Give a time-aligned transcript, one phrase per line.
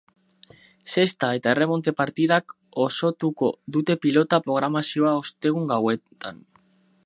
[0.93, 2.55] Zesta eta erremonte partidak
[2.85, 6.45] osotuko dute pilota programazioa ostegun gauetan.